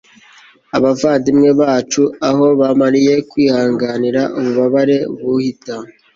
[0.77, 5.75] abavandimwe bacu aho bamariye kwihanganira ububabare buhita